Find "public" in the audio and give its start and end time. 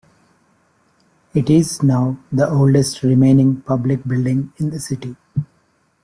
3.61-4.03